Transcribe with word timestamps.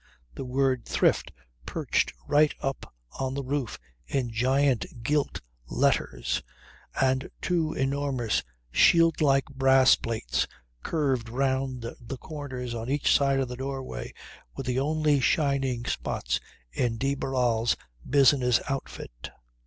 The 0.33 0.45
word 0.45 0.85
THRIFT 0.85 1.31
perched 1.67 2.11
right 2.27 2.55
up 2.59 2.91
on 3.19 3.35
the 3.35 3.43
roof 3.43 3.77
in 4.07 4.31
giant 4.31 5.03
gilt 5.03 5.41
letters, 5.67 6.41
and 6.99 7.29
two 7.39 7.73
enormous 7.73 8.41
shield 8.71 9.21
like 9.21 9.45
brass 9.45 9.95
plates 9.95 10.47
curved 10.81 11.29
round 11.29 11.85
the 12.01 12.17
corners 12.17 12.73
on 12.73 12.89
each 12.89 13.15
side 13.15 13.39
of 13.41 13.47
the 13.47 13.55
doorway 13.57 14.11
were 14.57 14.63
the 14.63 14.79
only 14.79 15.19
shining 15.19 15.85
spots 15.85 16.39
in 16.71 16.97
de 16.97 17.13
Barral's 17.13 17.77
business 18.09 18.59
outfit. 18.67 19.29